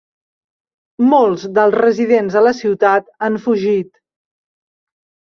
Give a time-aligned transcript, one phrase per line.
[1.09, 3.91] Molts dels residents de la ciutat han fugit.